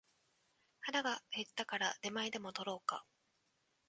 [0.79, 3.05] 腹が減ったから出前でも取ろうか